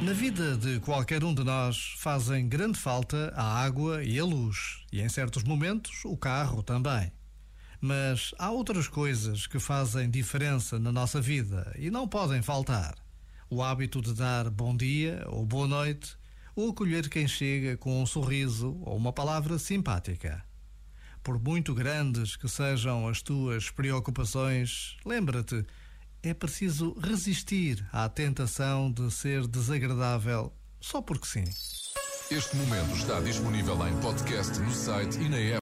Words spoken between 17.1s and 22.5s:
chega com um sorriso ou uma palavra simpática. Por muito grandes que